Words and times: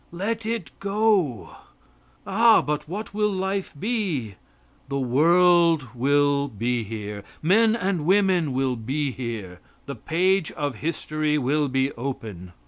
Let 0.11 0.47
it 0.47 0.71
go. 0.79 1.57
Ah! 2.25 2.63
but 2.63 2.89
what 2.89 3.13
will 3.13 3.29
life 3.31 3.75
be? 3.79 4.33
The 4.89 4.97
world 4.97 5.89
will 5.93 6.47
be 6.47 6.83
here. 6.83 7.23
Men 7.43 7.75
and 7.75 8.07
women 8.07 8.51
will 8.53 8.75
be 8.75 9.11
here. 9.11 9.59
The 9.85 9.93
page 9.93 10.51
of 10.53 10.77
history 10.77 11.37
will 11.37 11.67
be 11.67 11.91
open. 11.91 12.53